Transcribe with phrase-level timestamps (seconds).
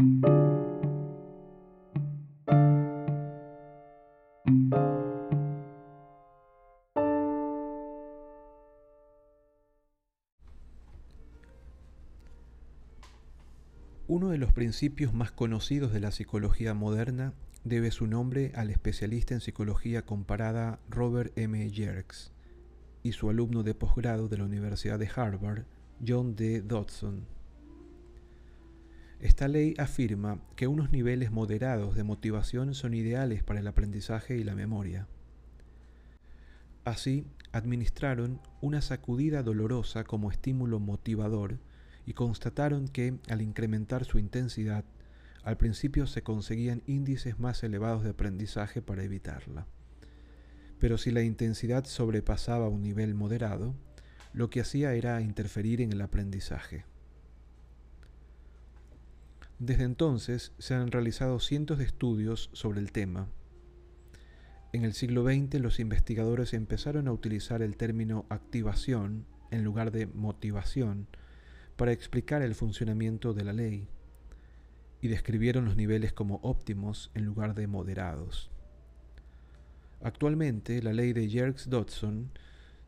[0.00, 0.08] Uno
[14.30, 19.42] de los principios más conocidos de la psicología moderna debe su nombre al especialista en
[19.42, 21.70] psicología comparada Robert M.
[21.70, 22.32] Yerkes
[23.02, 25.66] y su alumno de posgrado de la Universidad de Harvard,
[26.06, 26.62] John D.
[26.62, 27.39] Dodson.
[29.20, 34.44] Esta ley afirma que unos niveles moderados de motivación son ideales para el aprendizaje y
[34.44, 35.08] la memoria.
[36.84, 41.58] Así, administraron una sacudida dolorosa como estímulo motivador
[42.06, 44.86] y constataron que, al incrementar su intensidad,
[45.44, 49.66] al principio se conseguían índices más elevados de aprendizaje para evitarla.
[50.78, 53.74] Pero si la intensidad sobrepasaba un nivel moderado,
[54.32, 56.86] lo que hacía era interferir en el aprendizaje.
[59.60, 63.28] Desde entonces se han realizado cientos de estudios sobre el tema.
[64.72, 70.06] En el siglo XX los investigadores empezaron a utilizar el término activación en lugar de
[70.06, 71.08] motivación
[71.76, 73.86] para explicar el funcionamiento de la ley
[75.02, 78.50] y describieron los niveles como óptimos en lugar de moderados.
[80.02, 82.30] Actualmente, la ley de Yerkes-Dodson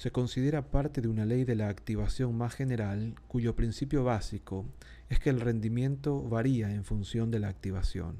[0.00, 4.64] se considera parte de una ley de la activación más general cuyo principio básico
[5.10, 8.16] es que el rendimiento varía en función de la activación.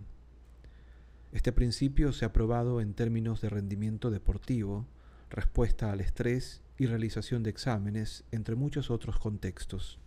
[1.32, 4.84] Este principio se ha probado en términos de rendimiento deportivo,
[5.30, 9.98] respuesta al estrés y realización de exámenes, entre muchos otros contextos.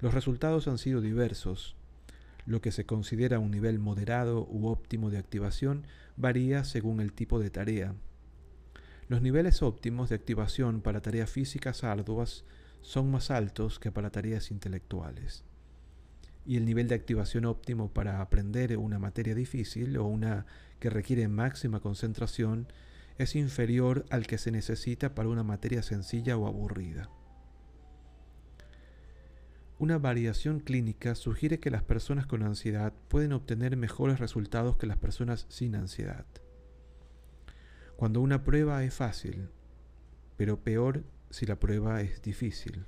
[0.00, 1.76] Los resultados han sido diversos.
[2.46, 5.84] Lo que se considera un nivel moderado u óptimo de activación
[6.16, 7.94] varía según el tipo de tarea.
[9.10, 12.44] Los niveles óptimos de activación para tareas físicas arduas
[12.80, 15.42] son más altos que para tareas intelectuales.
[16.46, 20.46] Y el nivel de activación óptimo para aprender una materia difícil o una
[20.78, 22.68] que requiere máxima concentración
[23.18, 27.10] es inferior al que se necesita para una materia sencilla o aburrida.
[29.80, 34.98] Una variación clínica sugiere que las personas con ansiedad pueden obtener mejores resultados que las
[34.98, 36.26] personas sin ansiedad.
[38.00, 39.50] Cuando una prueba es fácil,
[40.38, 42.86] pero peor si la prueba es difícil.